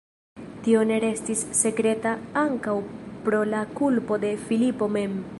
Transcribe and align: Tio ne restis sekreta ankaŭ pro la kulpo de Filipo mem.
Tio 0.67 0.79
ne 0.91 0.95
restis 1.01 1.43
sekreta 1.59 2.13
ankaŭ 2.43 2.73
pro 3.27 3.41
la 3.53 3.61
kulpo 3.81 4.17
de 4.25 4.33
Filipo 4.47 4.89
mem. 4.97 5.15